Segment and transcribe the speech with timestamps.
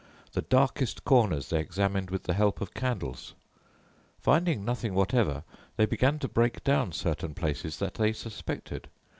[0.33, 3.35] The darkest corners they examined with the help of candles.
[4.19, 5.43] Finding nothing whatever
[5.77, 8.89] they began to break down certain places that they suspected.